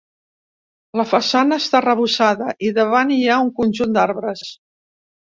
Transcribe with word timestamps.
La 0.99 1.03
façana 1.09 1.59
està 1.63 1.77
arrebossada 1.79 2.47
i 2.69 2.71
davant 2.77 3.11
hi 3.17 3.19
ha 3.27 3.35
un 3.43 3.51
conjunt 3.61 3.93
d'arbres. 3.99 4.43